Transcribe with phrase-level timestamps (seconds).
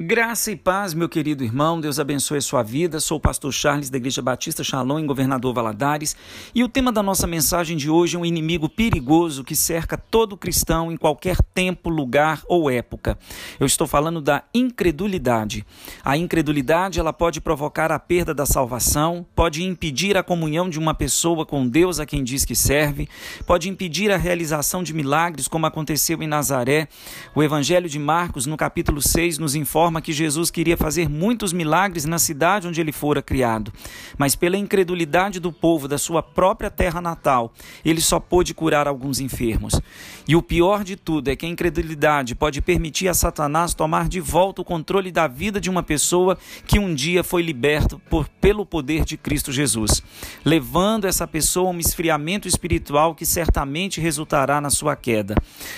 [0.00, 3.00] Graça e paz, meu querido irmão, Deus abençoe a sua vida.
[3.00, 6.14] Sou o pastor Charles da Igreja Batista Shalom, em Governador Valadares,
[6.54, 10.36] e o tema da nossa mensagem de hoje é um inimigo perigoso que cerca todo
[10.36, 13.18] cristão em qualquer tempo, lugar ou época.
[13.58, 15.66] Eu estou falando da incredulidade.
[16.04, 20.94] A incredulidade, ela pode provocar a perda da salvação, pode impedir a comunhão de uma
[20.94, 23.08] pessoa com Deus a quem diz que serve,
[23.44, 26.86] pode impedir a realização de milagres, como aconteceu em Nazaré.
[27.34, 31.50] O Evangelho de Marcos, no capítulo 6, nos informa forma que Jesus queria fazer muitos
[31.50, 33.72] milagres na cidade onde ele fora criado.
[34.18, 39.18] Mas pela incredulidade do povo da sua própria terra natal, ele só pôde curar alguns
[39.18, 39.80] enfermos.
[40.28, 44.20] E o pior de tudo é que a incredulidade pode permitir a Satanás tomar de
[44.20, 48.66] volta o controle da vida de uma pessoa que um dia foi liberta por, pelo
[48.66, 50.02] poder de Cristo Jesus,
[50.44, 55.34] levando essa pessoa a um esfriamento espiritual que certamente resultará na sua queda.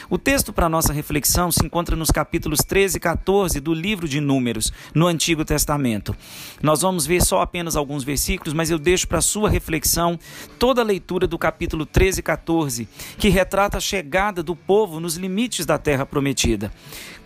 [0.08, 4.08] O texto para nossa reflexão se encontra nos capítulos 13 e 14 do livro livro
[4.08, 6.16] de Números, no Antigo Testamento.
[6.62, 10.18] Nós vamos ver só apenas alguns versículos, mas eu deixo para sua reflexão
[10.58, 15.16] toda a leitura do capítulo 13 e 14, que retrata a chegada do povo nos
[15.16, 16.72] limites da terra prometida.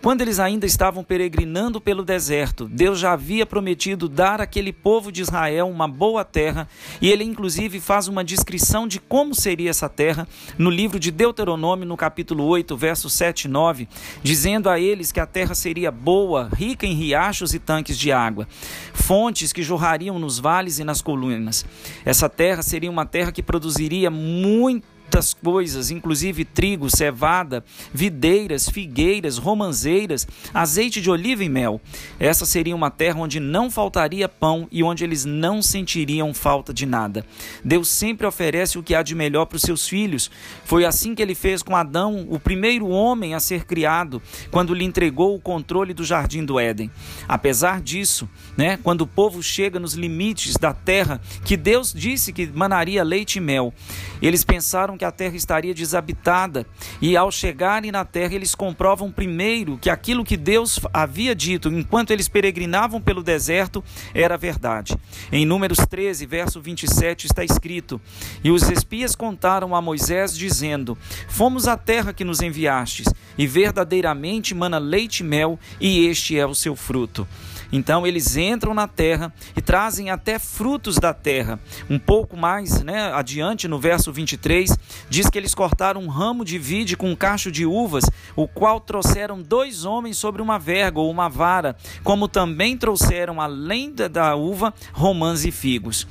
[0.01, 5.21] Quando eles ainda estavam peregrinando pelo deserto, Deus já havia prometido dar àquele povo de
[5.21, 6.67] Israel uma boa terra,
[7.01, 11.87] e ele inclusive faz uma descrição de como seria essa terra no livro de Deuteronômio,
[11.87, 13.87] no capítulo 8, versos 7 e 9,
[14.21, 18.47] dizendo a eles que a terra seria boa, rica em riachos e tanques de água,
[18.93, 21.65] fontes que jorrariam nos vales e nas colunas.
[22.05, 27.63] Essa terra seria uma terra que produziria muito muitas coisas, inclusive trigo, cevada,
[27.93, 31.79] videiras, figueiras, romanzeiras, azeite de oliva e mel.
[32.19, 36.85] Essa seria uma terra onde não faltaria pão e onde eles não sentiriam falta de
[36.85, 37.25] nada.
[37.63, 40.29] Deus sempre oferece o que há de melhor para os seus filhos.
[40.65, 44.21] Foi assim que ele fez com Adão, o primeiro homem a ser criado,
[44.51, 46.91] quando lhe entregou o controle do jardim do Éden.
[47.25, 48.27] Apesar disso,
[48.57, 53.37] né, quando o povo chega nos limites da terra que Deus disse que manaria leite
[53.37, 53.73] e mel,
[54.21, 56.65] eles pensaram que a terra estaria desabitada,
[57.01, 62.11] e ao chegarem na terra, eles comprovam primeiro que aquilo que Deus havia dito enquanto
[62.11, 63.83] eles peregrinavam pelo deserto
[64.13, 64.97] era verdade.
[65.31, 68.01] Em Números 13, verso 27, está escrito:
[68.43, 74.53] E os espias contaram a Moisés, dizendo: Fomos à terra que nos enviastes, e verdadeiramente
[74.53, 77.27] mana leite e mel, e este é o seu fruto.
[77.71, 81.59] Então eles entram na terra e trazem até frutos da terra.
[81.89, 84.77] Um pouco mais né, adiante, no verso 23,
[85.09, 88.79] diz que eles cortaram um ramo de vide com um cacho de uvas, o qual
[88.79, 94.73] trouxeram dois homens sobre uma verga ou uma vara, como também trouxeram, além da uva,
[94.93, 96.07] romãs e figos.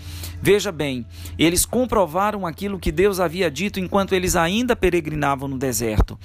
[0.47, 1.07] Veja bem,
[1.39, 6.19] eles comprovaram aquilo que Deus havia dito enquanto eles ainda peregrinavam no deserto.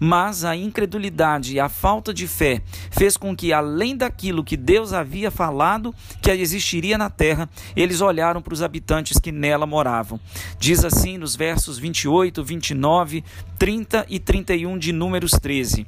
[0.00, 4.94] Mas a incredulidade e a falta de fé fez com que, além daquilo que Deus
[4.94, 10.18] havia falado que existiria na terra, eles olharam para os habitantes que nela moravam.
[10.58, 13.24] Diz assim nos versos 28, 29,
[13.58, 15.86] 30 e 31 de Números 13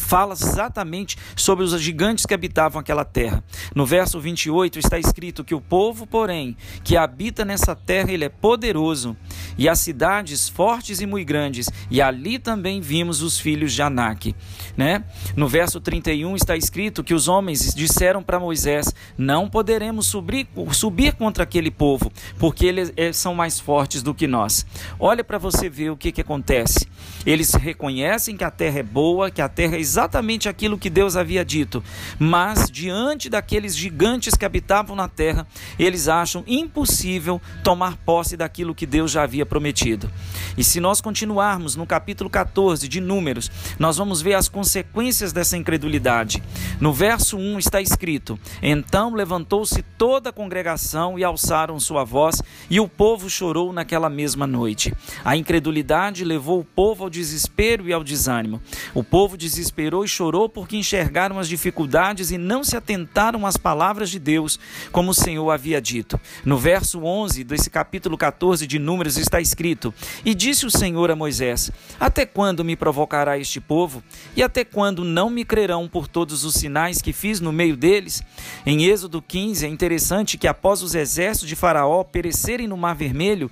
[0.00, 3.42] fala exatamente sobre os gigantes que habitavam aquela terra.
[3.74, 8.28] No verso 28 está escrito que o povo, porém, que habita nessa terra, ele é
[8.28, 9.16] poderoso,
[9.56, 14.34] e as cidades fortes e muito grandes, e ali também vimos os filhos de Anak.
[14.76, 15.04] Né?
[15.36, 21.14] No verso 31 está escrito que os homens disseram para Moisés: Não poderemos subir, subir
[21.14, 24.66] contra aquele povo, porque eles são mais fortes do que nós.
[24.98, 26.88] Olha para você ver o que, que acontece.
[27.26, 31.16] Eles reconhecem que a terra é boa, que a terra é exatamente aquilo que Deus
[31.16, 31.82] havia dito,
[32.16, 35.44] mas diante daqueles gigantes que habitavam na terra,
[35.76, 40.08] eles acham impossível tomar posse daquilo que Deus já havia prometido.
[40.56, 45.56] E se nós continuarmos no capítulo 14 de Números, nós vamos ver as consequências dessa
[45.56, 46.40] incredulidade.
[46.80, 52.40] No verso 1 está escrito: Então levantou-se toda a congregação e alçaram sua voz,
[52.70, 54.94] e o povo chorou naquela mesma noite.
[55.24, 58.60] A incredulidade levou o povo ao desespero e ao desânimo.
[58.94, 59.36] O povo
[59.70, 64.58] desesperou e chorou porque enxergaram as dificuldades e não se atentaram às palavras de Deus,
[64.90, 66.20] como o Senhor havia dito.
[66.44, 69.94] No verso 11 desse capítulo 14 de Números está escrito:
[70.24, 74.02] E disse o Senhor a Moisés: Até quando me provocará este povo?
[74.36, 78.22] E até quando não me crerão por todos os sinais que fiz no meio deles?
[78.66, 83.50] Em Êxodo 15 é interessante que após os exércitos de Faraó perecerem no Mar Vermelho,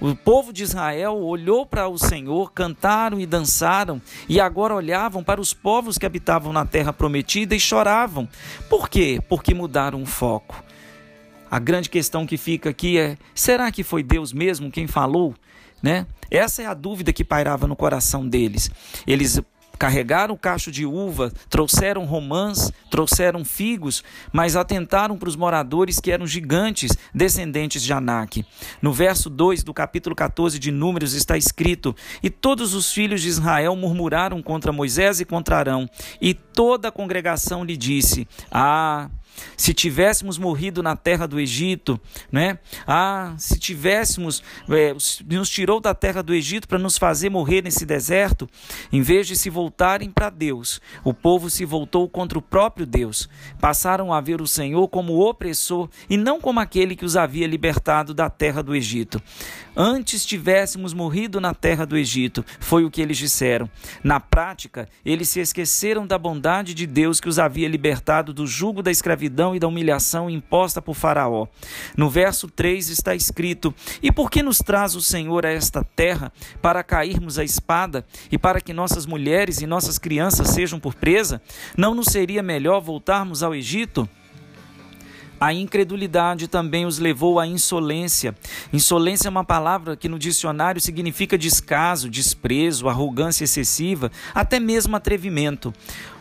[0.00, 5.40] o povo de Israel olhou para o Senhor, cantaram e dançaram, e agora olhavam para
[5.40, 8.28] os povos que habitavam na terra prometida e choravam.
[8.68, 9.20] Por quê?
[9.28, 10.62] Porque mudaram o foco.
[11.50, 15.34] A grande questão que fica aqui é: será que foi Deus mesmo quem falou?
[15.82, 16.06] Né?
[16.30, 18.70] Essa é a dúvida que pairava no coração deles.
[19.06, 19.40] Eles
[19.78, 24.02] carregaram cacho de uva, trouxeram romãs, trouxeram figos,
[24.32, 28.44] mas atentaram para os moradores que eram gigantes, descendentes de Anak.
[28.82, 33.28] No verso 2 do capítulo 14 de Números está escrito: E todos os filhos de
[33.28, 35.88] Israel murmuraram contra Moisés e contra Arão,
[36.20, 39.08] e toda a congregação lhe disse: Ah,
[39.56, 42.00] se tivéssemos morrido na terra do Egito,
[42.30, 42.58] né?
[42.86, 47.84] Ah, se tivéssemos, é, nos tirou da terra do Egito para nos fazer morrer nesse
[47.84, 48.48] deserto,
[48.92, 53.28] em vez de se voltarem para Deus, o povo se voltou contra o próprio Deus.
[53.60, 58.14] Passaram a ver o Senhor como opressor e não como aquele que os havia libertado
[58.14, 59.22] da terra do Egito.
[59.76, 63.70] Antes tivéssemos morrido na terra do Egito, foi o que eles disseram.
[64.02, 68.82] Na prática, eles se esqueceram da bondade de Deus que os havia libertado do jugo
[68.82, 71.46] da escravidão e da humilhação imposta por Faraó.
[71.96, 76.32] No verso 3 está escrito: E por que nos traz o Senhor a esta terra
[76.60, 81.40] para cairmos a espada e para que nossas mulheres e nossas crianças sejam por presa?
[81.76, 84.08] Não nos seria melhor voltarmos ao Egito?
[85.40, 88.34] A incredulidade também os levou à insolência.
[88.72, 95.72] Insolência é uma palavra que no dicionário significa descaso, desprezo, arrogância excessiva, até mesmo atrevimento.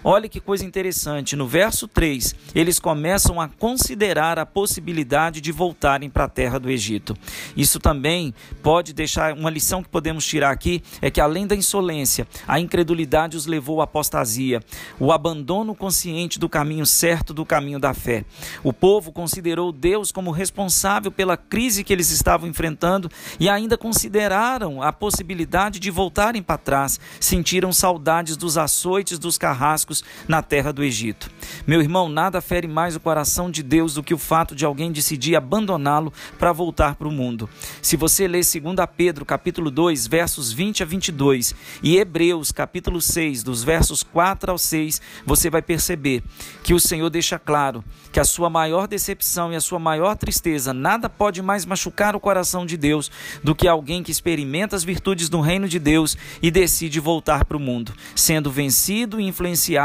[0.04, 6.08] Olha que coisa interessante, no verso 3, eles começam a considerar a possibilidade de voltarem
[6.08, 7.18] para a terra do Egito.
[7.56, 12.28] Isso também pode deixar uma lição que podemos tirar aqui é que além da insolência,
[12.48, 14.62] a incredulidade os levou à apostasia,
[15.00, 18.24] o abandono consciente do caminho certo do caminho da fé.
[18.64, 23.10] O povo considerou Deus como responsável pela crise que eles estavam enfrentando
[23.40, 29.87] e ainda consideraram a possibilidade de voltarem para trás, sentiram saudades dos açoites dos carrascos
[30.28, 31.30] na terra do Egito.
[31.66, 34.92] Meu irmão, nada fere mais o coração de Deus do que o fato de alguém
[34.92, 37.50] decidir abandoná-lo para voltar para o mundo.
[37.81, 43.44] Se você ler 2 Pedro, capítulo 2, versos 20 a 22, e Hebreus, capítulo 6,
[43.44, 46.24] dos versos 4 ao 6, você vai perceber
[46.63, 50.74] que o Senhor deixa claro que a sua maior decepção e a sua maior tristeza
[50.74, 53.12] nada pode mais machucar o coração de Deus
[53.44, 57.57] do que alguém que experimenta as virtudes do reino de Deus e decide voltar para
[57.57, 59.77] o mundo, sendo vencido e influenciado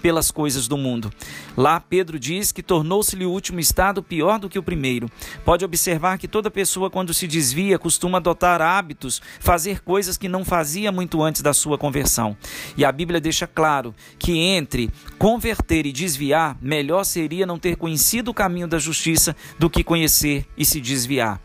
[0.00, 1.10] pelas coisas do mundo.
[1.56, 5.10] Lá, Pedro diz que tornou-se-lhe o último estado pior do que o primeiro.
[5.44, 10.44] Pode observar que toda pessoa, quando se desvia, costuma adotar hábitos, fazer coisas que não
[10.44, 12.36] fazia muito antes da sua conversão.
[12.76, 18.30] E a Bíblia deixa claro que entre converter e desviar, melhor seria não ter conhecido
[18.30, 21.40] o caminho da justiça do que conhecer e se desviar.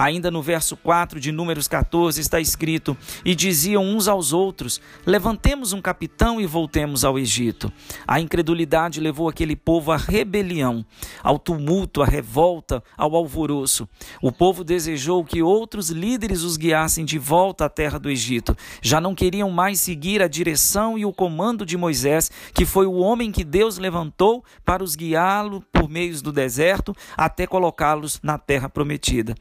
[0.00, 5.74] Ainda no verso 4 de Números 14 está escrito: E diziam uns aos outros: Levantemos
[5.74, 7.70] um capitão e voltemos ao Egito.
[8.08, 10.86] A incredulidade levou aquele povo à rebelião,
[11.22, 13.86] ao tumulto, à revolta, ao alvoroço.
[14.22, 18.56] O povo desejou que outros líderes os guiassem de volta à terra do Egito.
[18.80, 22.94] Já não queriam mais seguir a direção e o comando de Moisés, que foi o
[22.94, 28.68] homem que Deus levantou para os guiá-lo por meios do deserto até colocá-los na terra
[28.68, 29.34] prometida.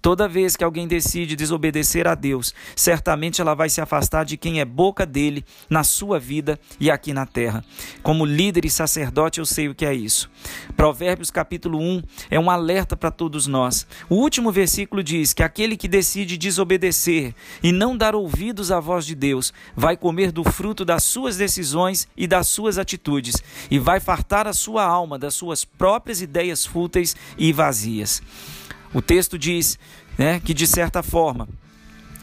[0.00, 4.58] Toda vez que alguém decide desobedecer a Deus, certamente ela vai se afastar de quem
[4.58, 7.62] é boca dele na sua vida e aqui na terra.
[8.02, 10.30] Como líder e sacerdote, eu sei o que é isso.
[10.74, 13.86] Provérbios capítulo 1 é um alerta para todos nós.
[14.08, 19.04] O último versículo diz que aquele que decide desobedecer e não dar ouvidos à voz
[19.04, 23.36] de Deus vai comer do fruto das suas decisões e das suas atitudes
[23.70, 28.22] e vai fartar a sua alma das suas próprias ideias fúteis e vazias.
[28.94, 29.76] O texto diz
[30.16, 31.48] né, que, de certa forma,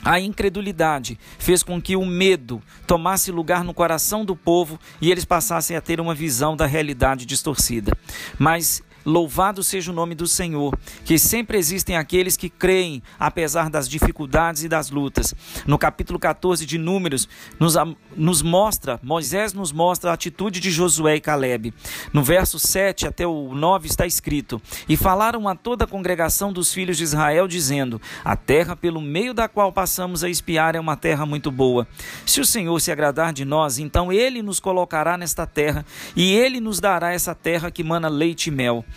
[0.02, 5.26] a incredulidade fez com que o medo tomasse lugar no coração do povo e eles
[5.26, 7.92] passassem a ter uma visão da realidade distorcida.
[8.38, 13.90] Mas Louvado seja o nome do Senhor, que sempre existem aqueles que creem apesar das
[13.90, 15.34] dificuldades e das lutas.
[15.66, 17.28] No capítulo 14 de Números,
[17.60, 17.74] nos,
[18.16, 21.74] nos mostra, Moisés nos mostra a atitude de Josué e Caleb.
[22.14, 26.72] No verso 7 até o 9 está escrito: E falaram a toda a congregação dos
[26.72, 30.96] filhos de Israel, dizendo: A terra pelo meio da qual passamos a espiar é uma
[30.96, 31.88] terra muito boa.
[32.28, 35.84] Se o Senhor se agradar de nós, então ele nos colocará nesta terra,
[36.16, 38.86] e ele nos dará essa terra que mana leite e mel.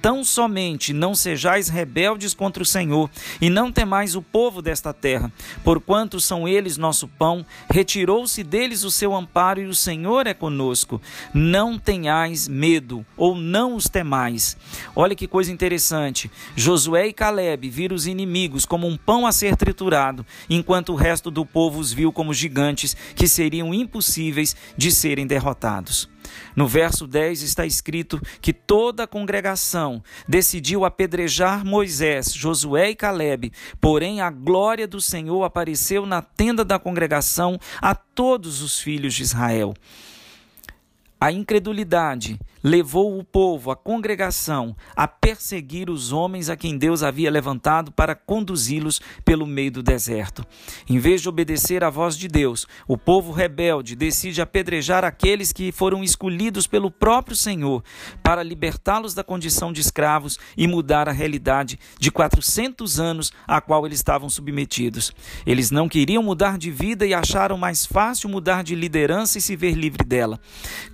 [0.00, 5.32] Tão somente não sejais rebeldes contra o Senhor, e não temais o povo desta terra,
[5.64, 11.00] porquanto são eles nosso pão, retirou-se deles o seu amparo, e o Senhor é conosco.
[11.34, 14.56] Não tenhais medo, ou não os temais.
[14.94, 16.30] Olha que coisa interessante.
[16.54, 21.30] Josué e Caleb viram os inimigos como um pão a ser triturado, enquanto o resto
[21.30, 26.08] do povo os viu como gigantes que seriam impossíveis de serem derrotados.
[26.54, 29.87] No verso 10 está escrito que toda a congregação
[30.26, 36.78] decidiu apedrejar Moisés, Josué e Caleb, porém a glória do Senhor apareceu na tenda da
[36.78, 39.74] congregação a todos os filhos de Israel.
[41.20, 47.30] A incredulidade levou o povo, a congregação, a perseguir os homens a quem Deus havia
[47.30, 50.44] levantado para conduzi-los pelo meio do deserto.
[50.88, 55.72] Em vez de obedecer à voz de Deus, o povo rebelde decide apedrejar aqueles que
[55.72, 57.82] foram escolhidos pelo próprio Senhor
[58.22, 63.86] para libertá-los da condição de escravos e mudar a realidade de 400 anos a qual
[63.86, 65.12] eles estavam submetidos.
[65.46, 69.56] Eles não queriam mudar de vida e acharam mais fácil mudar de liderança e se
[69.56, 70.40] ver livre dela.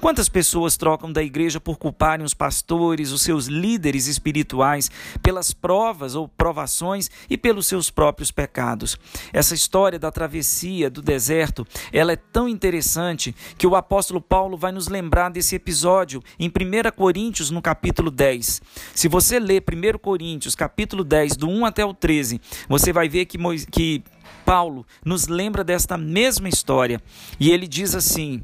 [0.00, 4.90] Quantas pessoas trocam da igreja por culparem os pastores, os seus líderes espirituais,
[5.23, 8.99] pelas provas ou provações e pelos seus próprios pecados.
[9.33, 14.71] Essa história da travessia do deserto, ela é tão interessante que o apóstolo Paulo vai
[14.71, 16.50] nos lembrar desse episódio em 1
[16.94, 18.61] Coríntios, no capítulo 10.
[18.94, 23.25] Se você ler 1 Coríntios, capítulo 10, do 1 até o 13, você vai ver
[23.25, 23.38] que,
[23.71, 24.04] que
[24.44, 27.00] Paulo nos lembra desta mesma história.
[27.40, 28.42] E ele diz assim: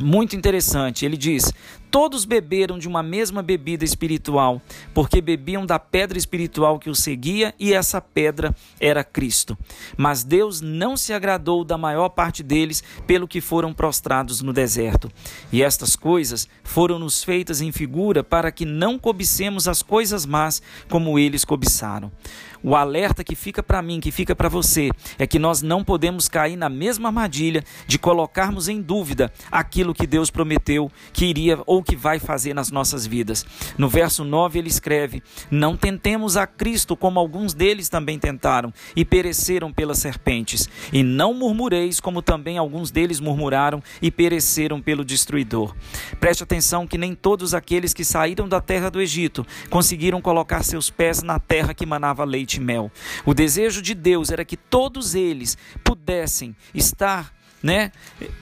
[0.00, 1.04] muito interessante.
[1.04, 1.52] Ele diz:
[1.90, 4.60] Todos beberam de uma mesma bebida espiritual,
[4.92, 9.56] porque bebiam da pedra espiritual que os seguia, e essa pedra era Cristo.
[9.96, 15.10] Mas Deus não se agradou da maior parte deles, pelo que foram prostrados no deserto.
[15.50, 21.18] E estas coisas foram-nos feitas em figura para que não cobicemos as coisas más como
[21.18, 22.12] eles cobiçaram.
[22.62, 26.28] O alerta que fica para mim, que fica para você, é que nós não podemos
[26.28, 31.82] cair na mesma armadilha de colocarmos em dúvida aquilo que Deus prometeu que iria ou
[31.82, 33.46] que vai fazer nas nossas vidas.
[33.76, 39.04] No verso 9 ele escreve: Não tentemos a Cristo como alguns deles também tentaram e
[39.04, 45.74] pereceram pelas serpentes, e não murmureis como também alguns deles murmuraram e pereceram pelo destruidor.
[46.18, 50.90] Preste atenção que nem todos aqueles que saíram da terra do Egito conseguiram colocar seus
[50.90, 52.90] pés na terra que manava leite leite e mel.
[53.26, 57.90] O desejo de Deus era que todos eles pudessem estar né,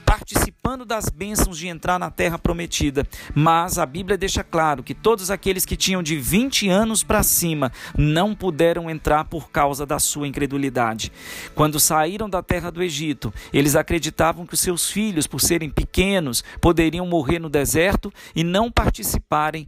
[0.05, 3.07] participando das bênçãos de entrar na terra prometida.
[3.35, 7.73] Mas a Bíblia deixa claro que todos aqueles que tinham de 20 anos para cima
[7.97, 11.11] não puderam entrar por causa da sua incredulidade.
[11.55, 16.45] Quando saíram da terra do Egito, eles acreditavam que os seus filhos, por serem pequenos,
[16.61, 19.67] poderiam morrer no deserto e não participarem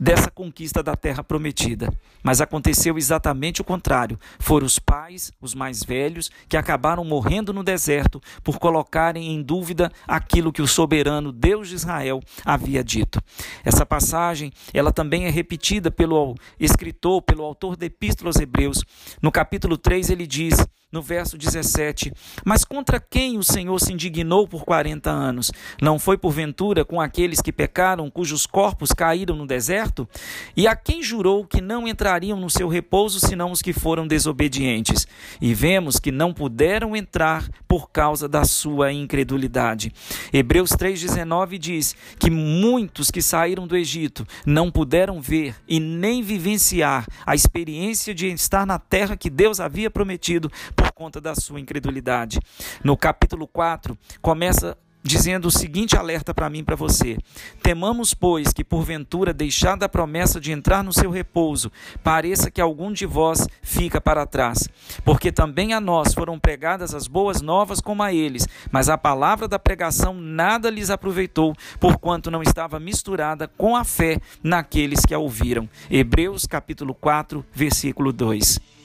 [0.00, 1.92] dessa conquista da terra prometida.
[2.22, 4.18] Mas aconteceu exatamente o contrário.
[4.38, 9.92] Foram os pais, os mais velhos, que acabaram morrendo no deserto por colocarem em dúvida
[10.08, 13.22] aquilo que o soberano Deus de Israel havia dito.
[13.62, 18.82] Essa passagem, ela também é repetida pelo escritor, pelo autor da Epístola aos Hebreus.
[19.20, 22.12] No capítulo 3 ele diz: no verso 17:
[22.44, 25.52] Mas contra quem o Senhor se indignou por quarenta anos?
[25.80, 30.08] Não foi porventura com aqueles que pecaram, cujos corpos caíram no deserto?
[30.56, 35.06] E a quem jurou que não entrariam no seu repouso senão os que foram desobedientes?
[35.40, 39.92] E vemos que não puderam entrar por causa da sua incredulidade.
[40.32, 47.06] Hebreus 3,19 diz que muitos que saíram do Egito não puderam ver e nem vivenciar
[47.24, 52.40] a experiência de estar na terra que Deus havia prometido por conta da sua incredulidade.
[52.82, 57.18] No capítulo 4, começa dizendo o seguinte alerta para mim e para você:
[57.62, 61.70] Temamos, pois, que porventura, deixada a promessa de entrar no seu repouso,
[62.02, 64.68] pareça que algum de vós fica para trás.
[65.04, 69.46] Porque também a nós foram pregadas as boas novas como a eles, mas a palavra
[69.46, 75.18] da pregação nada lhes aproveitou, porquanto não estava misturada com a fé naqueles que a
[75.18, 75.68] ouviram.
[75.90, 78.79] Hebreus capítulo 4, versículo 2.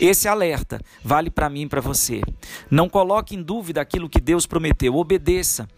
[0.00, 2.20] Esse alerta vale para mim e para você.
[2.70, 5.68] Não coloque em dúvida aquilo que Deus prometeu, obedeça.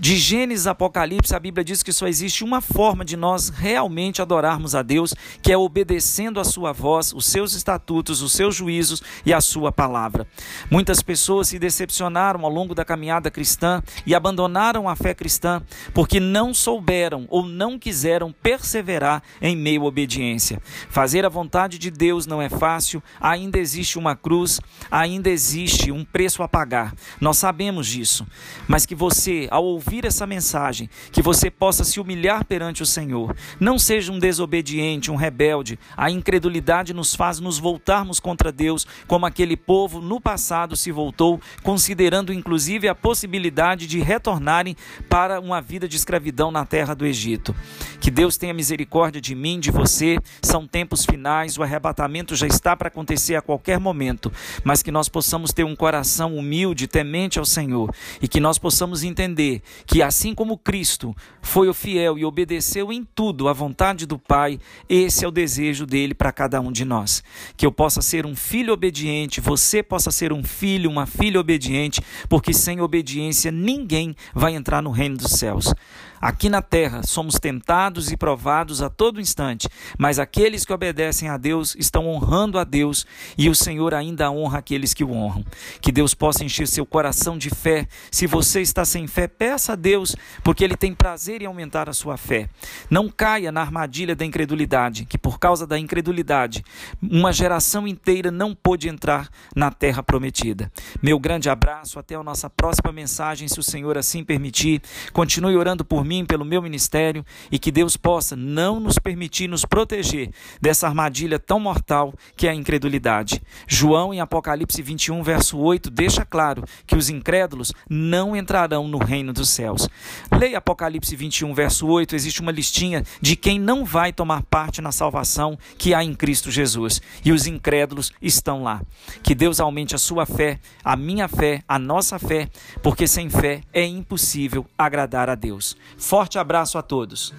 [0.00, 4.22] De Gênesis a Apocalipse, a Bíblia diz que só existe uma forma de nós realmente
[4.22, 9.02] adorarmos a Deus, que é obedecendo a sua voz, os seus estatutos, os seus juízos
[9.26, 10.26] e a sua palavra.
[10.70, 16.18] Muitas pessoas se decepcionaram ao longo da caminhada cristã e abandonaram a fé cristã porque
[16.18, 20.62] não souberam ou não quiseram perseverar em meio à obediência.
[20.88, 26.06] Fazer a vontade de Deus não é fácil, ainda existe uma cruz, ainda existe um
[26.06, 26.94] preço a pagar.
[27.20, 28.26] Nós sabemos disso,
[28.66, 33.36] mas que você, ao ouvir essa mensagem, que você possa se humilhar perante o Senhor.
[33.58, 35.78] Não seja um desobediente, um rebelde.
[35.96, 41.40] A incredulidade nos faz nos voltarmos contra Deus, como aquele povo no passado se voltou,
[41.62, 44.76] considerando inclusive a possibilidade de retornarem
[45.08, 47.54] para uma vida de escravidão na terra do Egito.
[48.00, 50.18] Que Deus tenha misericórdia de mim, de você.
[50.42, 54.32] São tempos finais, o arrebatamento já está para acontecer a qualquer momento,
[54.62, 59.02] mas que nós possamos ter um coração humilde, temente ao Senhor e que nós possamos
[59.02, 64.18] entender que assim como Cristo foi o fiel e obedeceu em tudo à vontade do
[64.18, 64.58] Pai,
[64.88, 67.22] esse é o desejo dele para cada um de nós.
[67.56, 72.00] Que eu possa ser um filho obediente, você possa ser um filho, uma filha obediente,
[72.28, 75.72] porque sem obediência ninguém vai entrar no reino dos céus.
[76.20, 81.38] Aqui na terra somos tentados e provados a todo instante, mas aqueles que obedecem a
[81.38, 83.06] Deus estão honrando a Deus
[83.38, 85.42] e o Senhor ainda honra aqueles que o honram.
[85.80, 87.88] Que Deus possa encher seu coração de fé.
[88.10, 91.94] Se você está sem fé, peça a Deus, porque Ele tem prazer em aumentar a
[91.94, 92.50] sua fé.
[92.90, 96.62] Não caia na armadilha da incredulidade, que por causa da incredulidade,
[97.00, 100.70] uma geração inteira não pôde entrar na terra prometida.
[101.02, 104.82] Meu grande abraço, até a nossa próxima mensagem, se o Senhor assim permitir.
[105.14, 109.64] Continue orando por mim, pelo meu ministério e que Deus possa não nos permitir nos
[109.64, 113.40] proteger dessa armadilha tão mortal que é a incredulidade.
[113.68, 119.32] João, em Apocalipse 21, verso 8, deixa claro que os incrédulos não entrarão no reino
[119.32, 119.88] dos céus.
[120.36, 124.90] Leia Apocalipse 21, verso 8, existe uma listinha de quem não vai tomar parte na
[124.90, 127.00] salvação que há em Cristo Jesus.
[127.24, 128.82] E os incrédulos estão lá.
[129.22, 132.48] Que Deus aumente a sua fé, a minha fé, a nossa fé,
[132.82, 135.76] porque sem fé é impossível agradar a Deus.
[136.00, 137.32] Forte abraço a todos.